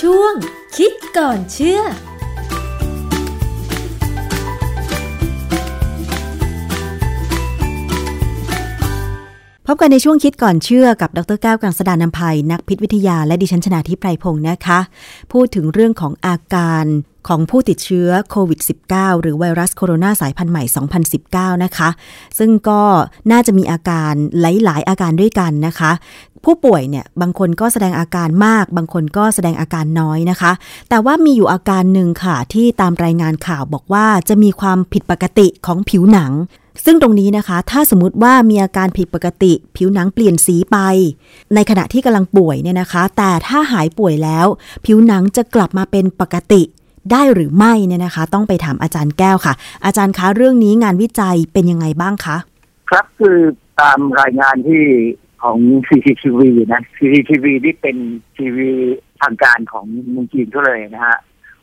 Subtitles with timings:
[0.00, 0.34] ช่วง
[0.76, 1.80] คิดก่อนเชื่อ
[9.72, 14.78] พบกันในช่วงคิดก่อนเชื่อกับดรแก้วกังสดานนภัย นักพิษวิทยาและดิฉันชนาทิพไพรพงศ์นะคะ
[15.32, 16.84] พูดถึงเรื่องของอาการ
[17.28, 18.60] ของผู้ติดเชื้อโควิด
[18.90, 20.62] -19 หรือไวรัสโคโรนาสายพันธุ์ใหม่
[21.54, 21.88] 2019 นะคะ
[22.38, 22.82] ซึ่งก็
[23.30, 25.92] น่าจะมีอาการหลาย ๆ อาการด้วยกันนะคะ
[26.44, 30.52] ผู้ป่วยเนี่ยบางคนก็แสดงอาการมาก บางคนก็แสดงอาการน้อยนะคะ
[30.88, 36.32] แต่ว่ามีอยู่อาการหนึ่งค่ะ ที่ตามรายงานข่าวบอกว่าจะมีความผิดปกติของผิวหนัง
[36.84, 40.76] ซึ่งตรงนี้นะคะ ถ้าสมมติว่ามีอาการผิดปกติ ผิวหนังเปลี่ยนสีไป
[41.54, 44.46] ในขณะที่กำลังป่วยเนี่ยนะคะ แต่ถ้าหายป่วยแล้ว
[44.84, 46.62] ผิวหนังจะกลับมาเป็นปกติ
[47.12, 52.36] ได้หรือไม่เนี่ยนะคะ ต้องไปถามอาจารย์แก้วค่ะ อาจารย์คะเรื่องนี้งานวิจัยเป็นยังไงบ้างคะ
[52.90, 53.38] ครับคือ
[53.80, 54.84] ตามรายงานที่
[55.42, 55.58] ของ
[55.88, 56.40] CCTV
[56.72, 57.96] นะ CCTV ที่เป็น
[58.36, 58.70] ทีวี
[59.20, 61.18] ทางการของเมืองจีนเขาเลยนะฮะ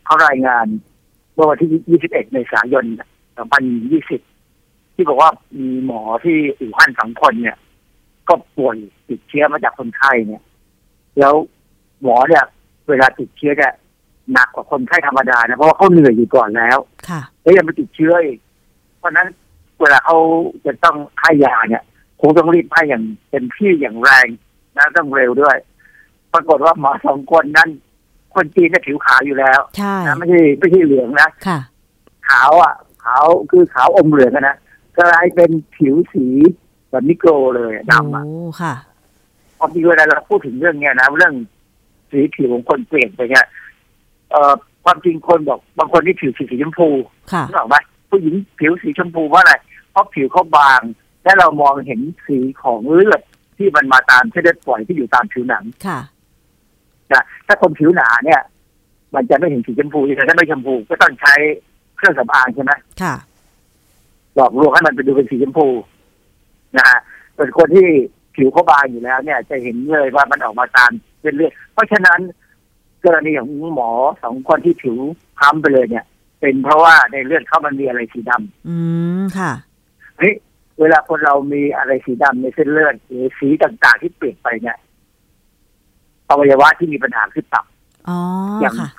[0.06, 0.66] เขารายงาน
[1.34, 2.86] เมื่อวันที่ 21 เมษายน
[3.68, 4.37] 2020
[4.98, 7.58] ที่บอกว่ามีหมอที่อู่ฮั่นสองคนเนี่ย
[8.28, 8.76] ก็ป่วย
[9.10, 10.44] ติดเชื้อมาจากคนไข้เนี่ย
[11.20, 11.34] แล้ว
[12.02, 12.44] หมอเนี่ย
[12.90, 13.74] เวลาติดเชื้อเนี่ย
[14.34, 16.78] หนักกว่าคนไข้ธรรมดานะเพราะว่าเขาเหนื่อยอยู่ก่อนแล้ว
[17.10, 18.40] ค่ะแล้วยังมาติดเชื้ออีก
[18.98, 19.28] เพราะฉะนั้น
[19.80, 20.18] เวลาเขา
[20.66, 21.84] จะต้องให้ยาเนี่ย
[22.22, 24.28] คงต้องรีบให้อย่างเต็มที่อย่างแรง
[24.78, 25.58] นะต้องเร็วด้วย
[26.34, 27.70] ปรากฏว่าหมอสองคนนั้น
[28.36, 31.60] คนจีนจะผิวขาวอยู่แล้วใช่นะไม่ใช่ไม่ใช่เหลืองนะค่ะ
[32.30, 32.74] ขาวอะ
[33.04, 34.58] ขาวคือขาวอมเหลืองอะนะ
[35.00, 36.26] กลายเป็นผิวสี
[36.90, 38.74] แบบนิโกรเลยอะดำอะโอ้ค่ะ
[39.58, 41.36] พอมีเวลาเราพูดถึงเรื่องเนี้ยนะเรื่อง
[42.12, 43.46] สีผิวของคนเปลี่ยนไปเนี่ย
[44.32, 46.90] เอ่อความจริงคนบอกบางคนที่ผิวสีสีชมพู
[47.34, 47.76] ค่ะนึกออกไหม
[48.10, 49.54] ผู้หญิงผิวสีชมพูเพราะอะไร
[49.92, 50.82] เพราะผิวเขาบาง
[51.24, 53.22] และเรามองเห็นสีของเลือด
[53.58, 56.00] ที่มันมาตามเส้นเลือดฝอยที่อยู่ตามผิวหนังค่ะ
[57.14, 58.42] นะถ้าคนผิวหนาเนี่ย
[59.16, 61.34] มันจะไม่เห็นสีชมพูแต่ถ้าไม่ชมพูก็ต้องใช้
[61.98, 63.16] เครื่องสำอางใช่ไหมค่ะ
[64.38, 65.68] หลอกลวงให้มันไปดูเป็นสีชมพู
[66.78, 67.00] นะฮะ
[67.38, 67.88] ส่วนคนที่
[68.36, 72.20] ผิวเขาบางอยู่แล้ว เนี่ย จะเห็นเลยว่ามันออกมาตามเส้นเลือดเพราะฉะนั้น
[73.06, 73.90] กรณีของหมอ
[74.24, 74.98] สองคนที่ผิว
[75.40, 76.06] คล้ำไปเลยเนี่ย
[76.42, 78.76] เป็นเพราะว่าในเลือดเขามันมีอะไรสีดำอื
[79.20, 79.52] มค่ะ
[80.18, 80.34] เฮ้ย
[80.80, 84.78] เวลาคนเรามีอะไรสีดำในเส้นเลือดหรือสีต่างๆที่เปลี่ยนไปเนี่ย
[86.30, 87.66] อวัยวะที่มีปัญหาคือตับ
[88.10, 88.18] อ๋อ
[88.62, 88.90] อย่างค่ะ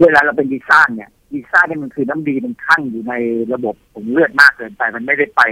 [0.00, 3.14] เวลาเราเป็นดีซ่านเนี่ย ดีซ่านเนี่ยมันคือน้ำดีมันคั่งอยู่ใน
[3.52, 5.42] ระบบของเลือดมากเกินไป มันไม่ได้ไป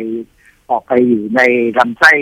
[0.70, 1.40] ออกไปอยู่ใน
[1.78, 2.12] ลำไส้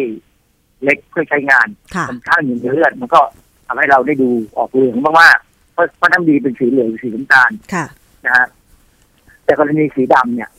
[0.83, 3.21] เล็กเพื่อใช้งานค่ะมันคั่งอยู่ในเลือดมันก็
[3.67, 7.87] ทำให้เราได้ดูออกเหลืองมากๆเพราะเพราะน้ำดีเป็นสีเหลืองสีน้ำตาลค่ะ
[8.25, 8.47] นะฮะ
[9.45, 10.51] แต่กรณีสีดำเนี่ย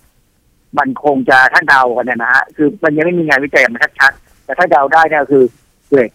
[0.77, 5.43] มันคงจะถ้าเดากันเนี่ยนะฮะคือมันยังไม่มีงานวิจัยมาชัดๆแต่ถ้าเดาได้เนี่ยคือ
[5.91, 6.11] เหล็ก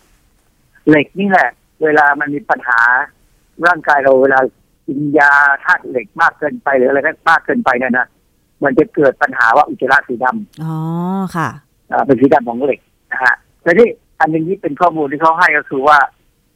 [0.89, 1.51] เหล็กนี่แหละ
[1.83, 2.81] เวลามันมีปัญหา
[3.67, 4.39] ร่างกายเราเวลา
[4.91, 5.33] กินยา
[5.65, 8.09] ธาตุเหล็กมากเกินไปหรืออะไรมากเกินไปเนี่ยนะ
[8.63, 10.77] มันจะเกิดปัญหาว่าอุจจาระสีดำอ๋อ
[11.37, 11.49] ค่ะ
[11.93, 12.81] อ่าเป็นสีดำของเหล็ก
[13.13, 13.89] นะฮะแต่ที่
[14.21, 15.99] อันหนึงที่เป็นข้อมูลที่เขาให้ก็คือว่า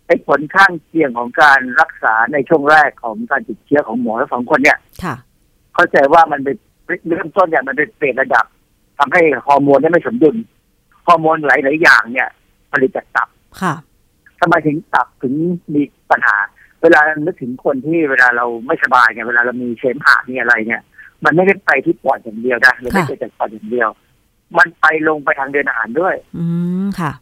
[0.07, 5.15] ไอ้ผลข้างเคียงของการรักษาในช่วงแรกของการติดเชื้อของหมอทั้งสองคนเนี่ย ค่ะ
[5.75, 6.57] เข้าใจว่ามันเป็น
[7.07, 8.45] เริ่มต้นเนี่ยมันเป็นเปลี่ยนระดับ
[8.99, 10.37] ทำให้ฮอร์โมนเนี่ยไม่สมดุล
[11.07, 12.29] ฮอร์โมนหลายๆอย่างเนี่ย
[12.73, 13.29] ผลิตจากตับ
[13.61, 13.75] ค่ะ
[14.41, 15.35] ทำไมถึงตับถึง
[15.75, 16.37] มีปัญหา
[16.85, 20.83] เวลานึกถึงคนที่เวลาเราไม่สบายเนี่ยเวลาเรามีเสมหะมีอะไรเนี่ย
[21.25, 23.89] มันไม่ได้ไปที่ปอดอย่างเดียวนะหรือไม่ค่ะใช่จากปอดอย่างเดียว
[24.59, 26.47] มันไปลงไปทางเดินอาหารด้วย อื
[26.85, 27.13] มค่ะ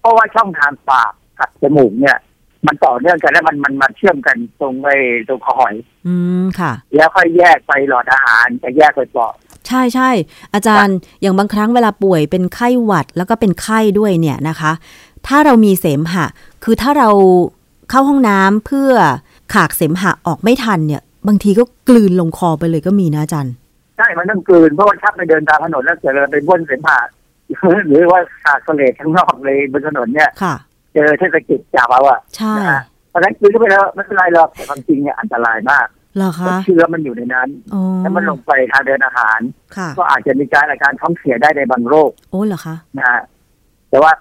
[0.00, 2.16] เพราะว่าช่องทางปากกับจมูกเนี่ย
[2.66, 4.96] มันต่อเนื่องกันแล้วมันมันมาเชื่อมกันตรงไอ้
[5.28, 5.74] ตรงคอหอย
[6.06, 9.34] อืมค่ะ แล้วค่อยแยกไปหลอดอาหารจะแยกไปปอด
[9.68, 10.10] ใช่ใช่
[10.54, 14.72] อาจารย์อย่างบางครั้งเวลาป่วยเป็นไข้หวัดแล้วก็เป็นไข้ด้วยเนี่ยนะคะ
[15.26, 16.26] ถ้าเรามีเสมหะ
[16.64, 17.08] คือถ้าเรา
[17.90, 18.92] เข้าห้องน้ำเพื่อ
[19.54, 23.54] ขากเสมหะออกไม่ทันเนี่ย บางทีก็กลืนลงคอไปเลยก็มีนะอาจารย์
[23.96, 26.98] ใช่มันต้องกลืนเพราะว่าถ้าไปเดินตามถนนแล้วเกิดเราไปบ้วนเสมหะ
[27.88, 30.54] หรือว่าขาดเสลดข้างนอกเลยบนถนนเนี่ยค่ะ
[30.94, 35.86] เจอเทศกิจจับเอาอะใช่นะฮะเพราะฉะนั้นกลืนเข้าไปแล้วไม่เป็นไรหรอกแต่ความจริงเนี่ยอันตรายมาก
[36.16, 39.40] เหรอเพราะคะเชื้อมันอยู่ในนั้นอ๋อแล้วมันลงไปทางเดินอาหาร
[39.76, 43.20] ค่ะก็อาจจะมีการอาการท้องเสียได้ในบางโรค โอ้เหรอคะนะฮะ
[43.90, 44.12] แต่ว่า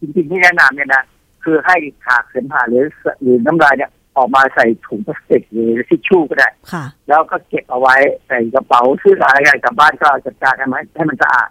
[0.00, 1.02] จริงๆที่แนะนำเนี่ยนะ
[1.44, 1.76] คือให้
[2.06, 2.84] ขากเสมหะหรือ
[3.22, 7.94] หรือน้ำลายเนี่ยออกมาใส่ถุงพลาสติกหรือทิชชู่ก็ได้ ค่ะ แล้วก็เก็บเอาไว้
[8.26, 11.48] ใส่กระเป๋าซื้ออะไรอะไรกลับบ้านก็จัดการให้มันให้มันสะอาด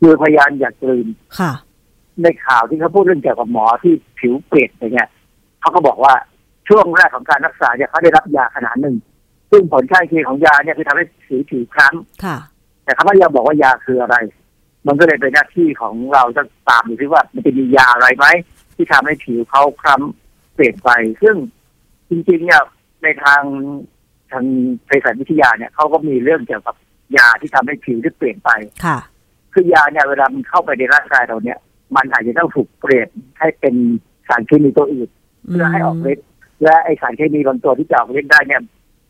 [0.00, 1.06] คือพยายามอย่ากลืน
[1.38, 1.52] ค่ะ
[2.22, 5.08] ในข่าวที่เขาพูดเรื่องเกี่ยวกับหมอที่ผิวเปลี่ยนไปเนี่ย
[5.60, 6.14] เขาก็บอกว่า
[6.68, 8.96] ช่วงแรกของการรักษาเนี่ยเขาได้รับยาขนาดหนึ่ง
[9.50, 11.88] ซึ่งผลข้างเคียงของยาเนี่ยคือทำให้สีผิวคล้
[12.24, 14.16] ค่ะำแต่เขาไม่ยอมบอกว่ายาคืออะไร
[14.86, 18.26] มันก็เลยเป็นหน้าที่ของเราจะตามดูซิว่ามันจะมียาอะไรไหม
[18.80, 20.90] ที่ทำให้ผิวเขาคล้ำเปลี่ยนไป
[21.22, 21.36] ซึ่ง
[22.10, 22.62] จริงๆเนี่ย
[23.02, 23.42] ในทาง
[24.30, 24.44] ทาง
[24.86, 26.74] เภสัชวิทยาเนี่ยเขาก็มีเรื่องเกี่ยวกับ
[27.16, 28.50] ยาที่ทำให้ผิวที่เปลี่ยนไป
[28.84, 28.98] ค่ะ
[29.52, 31.58] คือยาเนี่ยเวลามันเข้าไปในร่างกายเราเนี่ย
[31.96, 33.74] มันอาจจะต้องถูกเปลี่ยนให้เป็น
[34.28, 35.10] สารเคมีตัวอื่น
[35.48, 36.26] เพื่อให้ออกฤทธิ์
[36.62, 38.62] และไอสารเคมีบางตัวที่จะออกฤทธิ์ได้เนี่ย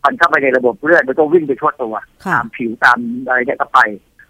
[0.05, 1.95] มันเข้าไปในระบบเลือดมันก็วิ่งไปทั่วตัว
[2.25, 3.81] ค่ะตามผิวตามอะไรเนี่ยก็ไป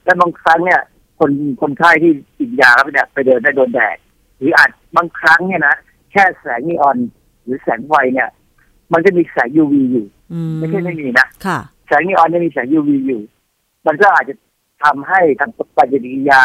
[0.05, 0.81] แล้วบางครั้งเนี่ย
[1.19, 3.97] คนคนไข้ที่กินยาแล้วเนี่ยไปเดินได้โดนแดด
[4.41, 5.77] หรืออาจบางครั้งเนี่ยนะ
[6.13, 6.99] แค่แสงนีออน
[7.45, 8.29] หรือแสงไฟเนี่ย
[8.93, 13.23] มันจะมีแสง UV อยู่อืมไม่ใช่ไม่มีนะค่ะ แสงนีออนจะมีแสง UV อยู่
[13.87, 14.35] มันก็อาจจะ
[14.85, 16.43] ทำให้ทางปฏิกิริยา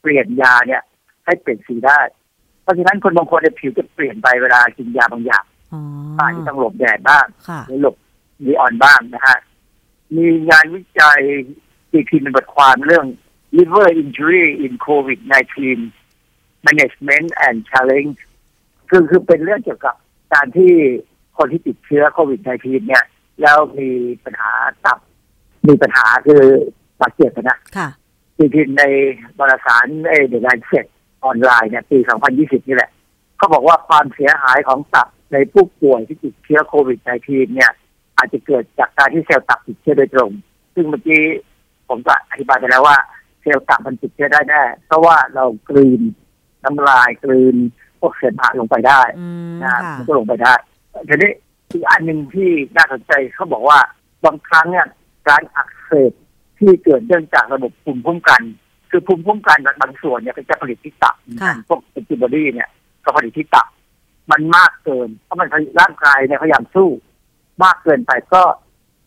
[0.00, 0.82] เปลี่ยนยาเนี่ย
[1.24, 2.00] ให้เปลี่ยนสีได้
[2.62, 5.80] เพราะฉะนั้นคนบางคนเนี่ยผิวจะเปลี่ยนไปเวลากินยาบางอย่างอ๋อ
[6.18, 7.96] อาจจะต้องหลบแดดบ้างค่ะหรือหลบ
[8.44, 9.38] นีออนบ้างนะฮะ
[10.16, 11.20] มีงานวิจัย
[11.90, 13.06] ตีพิมพ์เป็นบทความเรื่อง
[13.56, 16.03] liver injury in COVID-19
[16.66, 18.18] management and challenge
[18.90, 19.94] คือคือเป็นเรื่องเกี่ยวกับ
[20.34, 20.72] การที่
[21.38, 23.04] คนที่ติดเชื้อโควิด -19 เนี่ย
[23.40, 23.90] แล้วมี
[24.24, 24.52] ปัญหา
[24.84, 24.98] ตับ
[25.66, 26.42] มีปัญหาคือ
[27.00, 27.88] บาดเจ็บนะค่ะ
[28.36, 28.84] ตีพิมพ์ใน
[29.38, 30.86] วารสารเอเดลานเซ็ต
[31.24, 31.98] ออนไลน์เนี่ย ปี
[32.32, 32.90] 2020 นี่แหละ
[33.36, 37.72] เขาบอกว่าความเสียหายของตับในผู้ป่วยที่ติดเชื้อโควิด -19 เนี่ย
[38.16, 40.30] อาจจะเกิดจากการที่เซลล์ตับติดเชื้อโดยตรง
[40.74, 41.22] ซึ่งเมื่อกี้
[41.88, 42.98] ผมก็อธิบายไปแล้วว่า
[43.40, 46.00] เซลล์ตับมันติดเชื้อได้แน่เพราะว่าเรากลืน
[46.64, 47.56] น้ำลายกลืน
[48.00, 50.54] พวกเศษผักลงไปได้อืมนะค่ะมันก็ลงไปได้
[51.08, 51.30] ทีนี้
[51.70, 53.78] อีกอันหนึ่งที่น่าสนใจเขาบอกว่า
[54.24, 54.86] บางครั้งเนี่ย
[55.28, 56.12] การอักเสบ
[56.58, 58.42] ที่เกิดเนื่องจากระบบภูมิคุ้มกัน
[58.90, 62.68] คือภูมิคุ้มกันบางส่วนเนี่ยก็จะผลิตที่ตับค่ะพวกแอนติบอดีเนี่ย
[63.04, 63.66] ก็ผลิตที่ตับ
[64.30, 65.48] มันมากเกิน เพราะมัน
[65.80, 66.88] ร่างกายเนี่ยพยายามสู้
[67.64, 68.42] มากเกินไปก็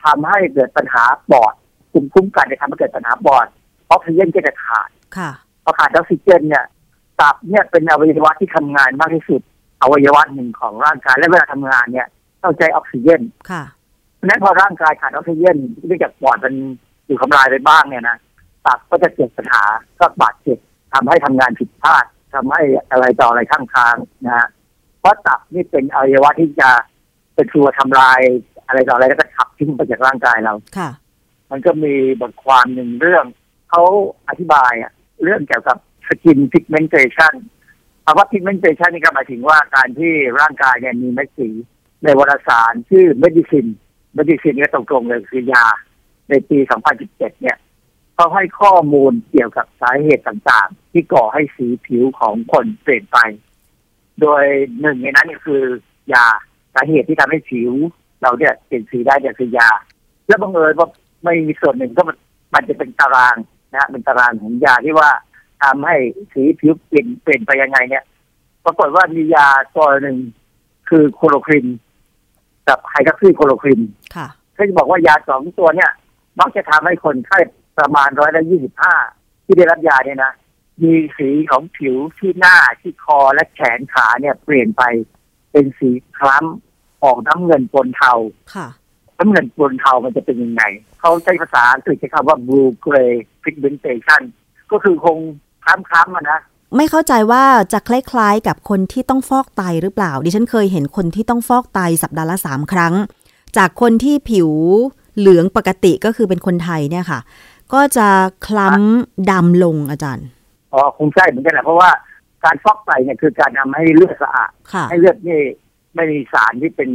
[0.03, 1.53] ทำให้เกิดปัญหาปอด
[1.91, 3.47] ภูมิคุ้มกันเนี่ยทำให้เกิดปัญหาปอด
[3.91, 5.31] ออกซิเจนก็จะขาดค่ะ
[5.63, 6.65] พอขาดออกซิเจนเนี่ย
[7.21, 9.41] ตับเนี่ยเป็นอวัยวะที่ทำงานมากที่สุด
[9.81, 12.07] อวัยวะหนึ่งของร่างกายและเวลาทำงานเนี่ย
[12.43, 13.21] ต้องใช้ออกซิเจน
[13.51, 13.63] ค่ะ
[14.15, 16.53] เพราะฉะนั้นพอร่างกายขาดออกซิเจนเนื่องจากปอดมัน
[17.05, 18.17] ถูกทำลายไปบ้างเนี่ยนะ
[18.65, 19.63] ตับก็จะเกิดปัญหา
[19.99, 20.57] ก็บาดเจ็บ
[20.93, 24.47] ทำให้ทำงานผิดพลาดทำให้อะไรต่ออะไรข้างทางนะฮะ
[24.99, 26.69] เพราะตับนี่เป็นอวัยวะที่จะ
[27.35, 28.19] เป็นตัวทำลาย
[28.67, 30.89] อะไรต่ออะไรแล้วก็ขับทิ้งไปจากร่างกายเราค่ะ
[31.51, 33.25] มันก็มีบทความหนึ่งเรื่อง
[33.69, 33.81] เขา
[34.29, 34.91] อธิบายอะ
[35.23, 35.77] เรื่องเกี่ยวกับ
[36.09, 37.33] สกินพิกเมนเ t ชัน
[38.05, 41.49] คำว่าพิกเมนเ t ชันนี่ก็หมายถึงว่าการที่ร่างกายเนี่ยมีเม็ดสี
[42.03, 43.69] ในวารสารชื่อ Medicine
[44.17, 45.65] Medicine ก็ตรงๆเลยคือยา
[46.29, 46.57] ในปี
[46.99, 47.57] 2017 เนี่ย
[48.15, 53.17] เขาให้ข้อมูลเกี่ยวกับสาเหตุต่างๆ ที่ก่อให้สีผิวของคนเปลี่ยนไป
[54.21, 54.43] โดย
[54.81, 55.63] หนึ่งในนั้นก็คือ
[56.13, 56.25] ยา
[56.73, 57.71] สาเหตุที่ทำให้ผิว
[58.21, 59.69] เราเนี่ยเปลี่ยนสีได้เนี่ยคือยา
[60.27, 60.89] แล้วบังเอิญว่า
[61.23, 62.17] ไม่มีส่วนหนึ่งก็มัน
[62.53, 63.35] มันจะเป็นตาราง
[63.71, 65.09] นะฮะเป็นตารางของยาที่ว่า
[65.63, 65.95] ทำให้
[66.33, 68.03] สีผิวเปลี่ยนเปลี่ยนไปยังไงเนี่ย
[68.65, 70.17] ปรากฏว่ามียาตัวหนึ่ง
[70.89, 71.65] คือโคโลคริน
[72.67, 73.81] กับไฮดรอกซีโคโลคริน
[74.15, 75.91] ค่ะเขาจะบอกว่ายาสองตัวเนี่ย
[76.39, 77.39] มักจะทำให้คนไข้
[77.77, 78.93] ประมาณร้อยละยี่สิบห้า
[79.45, 80.33] ที่ได้รับยาเนี่ยนะ
[80.83, 84.83] มีสีของผิวที่หน้าที่คอและแขนขาเนี่ย เปลี่ยนไป
[85.51, 88.13] เป็นสีคล้ำออกน้ำเงินปนเทา
[88.55, 88.67] ค่ะ
[89.17, 90.63] น้ำเงินปนเทามันจะเป็นยังไง
[90.99, 93.13] เขาใช้ภาษาอังกฤษใช้คำว่า blue gray
[93.43, 94.21] pigmentation
[94.71, 95.17] ก็คือคง
[95.63, 96.39] คล้ำๆอะนะ
[96.77, 97.43] ไม่เข้าใจว่า
[97.73, 102.93] จะคล้ายๆ กับคนที่ต้องฟอกไตหรือเปล่า ดิฉันเคยเห็นคนที่ต้องฟอกไตสัปดาห์ละสามครั้ง
[103.57, 104.49] จากคนที่ผิว
[105.17, 107.19] เหลืองปกติก็คือเป็นคนไทยเนี่ยค่ะ
[107.73, 108.07] ก็จะ
[108.47, 110.27] คล้ำดำลงอาจารย์
[110.73, 111.89] อ๋อคงใช่เหมือนกันแหละเพราะว่า
[112.43, 115.41] การฟอกไตเนี่ยคือการทำให้เลือดสะอาดค่ะให้เลือดนี่
[115.95, 116.89] ไม่มีสารที่เป็น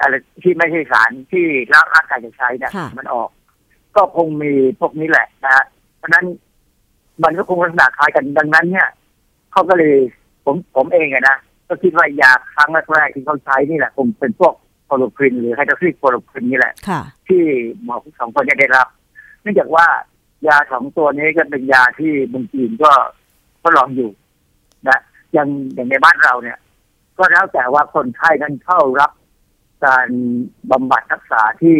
[0.00, 3.28] อะไรที่ไม่ใช่สารที่ร่างกายจะใช้เนี่ยค่ะมันออก
[3.96, 5.64] ก็คงมีพวกนี้แหละนะฮะ
[5.98, 6.26] เพราะฉะนั้น
[7.22, 8.88] มันก็คงลักษณะคล้ายกันดังนั้นเนี่ย
[9.52, 9.94] เขาก็เลย
[10.44, 11.36] ผมผมเองอะนะ
[11.68, 14.54] ก็คิดว่ายาครั้งแรกๆที่เขาใช้นี่แหละคงเป็นพวก
[14.86, 17.42] โคโลครินหรือไฮดรอกซีโคโลครินนี่แหละค่ะที่
[17.84, 18.86] หมอทั้งสองคนเนี่ยได้รับ
[19.42, 19.86] เนื่องจากว่า
[20.46, 22.92] ยาสองตัวนี้ก็เป็นยาที่เมืองจีนก็
[23.62, 24.10] ทดลองอยู่
[24.88, 24.98] นะ
[25.32, 26.58] อย่างอย่างในบ้านเราเนี่ย
[27.18, 29.10] ก็แล้วแต่ว่าคนไข้นั้นเข้ารับ
[29.86, 30.08] การ
[30.70, 31.76] บำบัดรักษาที่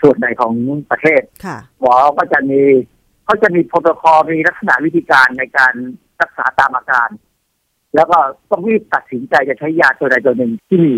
[0.00, 0.54] ส่วนใดของ
[0.90, 2.60] ประเทศค่ะหมอก็จะมี
[3.26, 5.74] เขาจะมีโปรโตคอลมีลักษณะวิธีการในการ
[6.20, 7.08] รักษาตามอาการ
[7.94, 8.18] แล้วก็
[8.50, 10.92] ต้องรีบตัดสินใจจะใช้ยาตัวใดตัวหนึ่งที่มี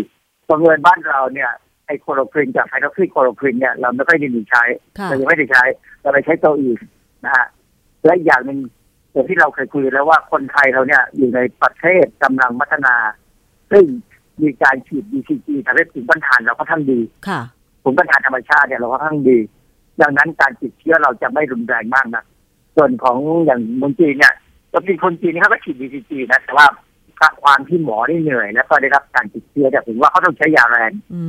[0.49, 1.51] ประเมินบ้านเราเนี่ย
[1.85, 4.63] ไอโคโลครินกับไฮดรอกซีโคโลครินเนี่ยเราไม่ค่อยได้มีใช้
[4.99, 5.63] ค่ะเรายังไม่ได้ใช้
[6.01, 6.79] เราไปใช้ตัวอื่น
[7.25, 7.45] นะฮะ
[8.05, 8.59] และอีกอย่างหนึ่ง
[9.13, 12.95] อย่างที่เราเคยคุยแล้วว่าคนไทยเราเนี่ยอยู่ในประเทศกำลังพัฒนา
[13.71, 13.85] ซึ่ง
[14.41, 17.41] มีการฉีด BCG ทำให้ภูมิต้านทานเราค่อนข้างดีค่ะ
[17.83, 19.37] ภูมิต้านทานธรรมชาติเนี่ยเราค่อนข้างดี
[20.01, 22.23] ดังนั้นการติดเชื้อเราจะไม่รุนแรงมากนะ
[22.75, 24.33] ส่วนของอย่างเมืองจีนเนี่ย
[24.73, 26.67] ก็มีคนจีนนี่เขาก็ฉีด BCG นะแต่ว่า
[27.43, 31.21] ความที่หมอได้เหนื่อย แล้วก็ได้รับการติดเชื้อแต่ถึงว่าเขาต้องใช้ยาแรงอื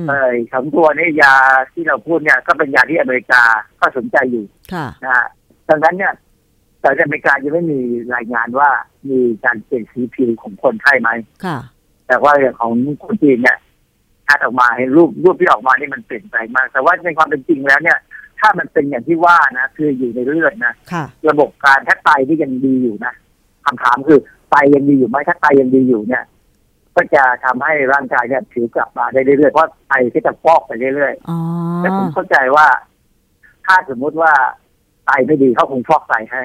[0.00, 1.34] มเออสองตัวนี้ยา
[1.72, 3.42] ที่เราพูดเนี่ยก็เป็นยาที่อเมริกา
[3.80, 5.26] ก็สนใจอยู่ค่ะนะฮะ
[5.68, 6.12] ดังนั้นเนี่ย
[6.80, 7.80] แต่อเมริกายังไม่มี
[8.14, 8.70] รายงานว่า
[9.10, 11.10] มีการเปลี่ยนสีผิวของคนไข้ไหม
[11.44, 11.58] ค่ะ
[12.08, 12.72] แต่ว่าอย่างของ
[13.04, 13.58] คนจีนเนี่ย
[14.26, 17.98] ชัดออกมาเห็นรูปรูปที่ออกมานี่มันเปลี่ยนไปมาก แต่ว่าในความเป็นจริงแล้วเนี่ย
[18.40, 23.14] ถ้ามันเป็นอย่างที่ว่านะ คืออยู่ในเลือดนะค่ะระบบการถ้าไตที่ยังดีอยู่นะ
[23.64, 24.18] คำถามคือ
[24.50, 26.24] ไตยังดีอยู่ไหมถ้าไตยังดีอยู่เนี่ย
[26.96, 32.66] ก็จะทำให้ร่างกายเนี่ยผิวกลับมาได้เรื่อยๆเพราะไตก็จะฟอกไปเรื่อยอ๋อๆแต่ผมเข้าใจว่า
[33.66, 34.32] ถ้าสมมุติว่า
[35.06, 36.42] ไตไม่ดีเขาคงฟอกไตให้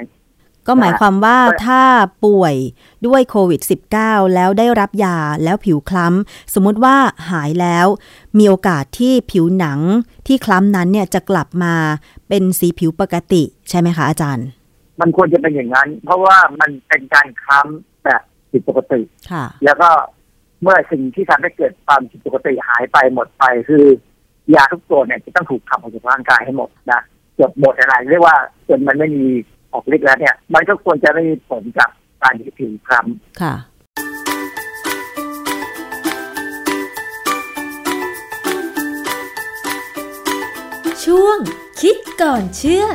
[0.69, 1.81] ก็หมายความว่าถ้า
[2.25, 2.55] ป่วย
[3.07, 3.61] ด้วยโควิด
[3.97, 6.95] -19 แล้วได้รับยาแล้วผิวคล้ำ สมมุติว่า
[7.29, 7.87] หายแล้ว
[8.37, 9.79] มีโอกาสที่ผิวหนัง
[10.27, 11.73] ที่คล้ำนั้นเนี่ยจะกลับมา
[12.29, 14.47] เป็นสีผิวปกติใช่ไหมคะอาจารย์
[14.99, 18.21] มันควรจะเป็นอย่างนั้น เพราะว่ามันเป็นการคล้ำแบบ
[18.51, 19.89] ผิดปกติค่ะ แล้วก็
[20.61, 23.85] เมื่อสิ่งที่ทำให้เกิดความผิดปกติหายไปหมดไปคือ
[24.55, 27.01] ยาทุกตัวเนี่ยจะต้องถูกขับออกจากร่างกายให้หมดนะ
[27.35, 29.25] เกือบหมดอะไรเรียกว่าจนมันไม่มี
[29.73, 31.89] ออกฤทธิ์แล้วเนี่ย มันก็ควรจะได้มีผลกับ
[32.21, 33.55] การที่ผิวคล้ำค่ะ
[41.05, 41.37] ช่วง
[41.81, 42.85] คิดก่อนเชื่อ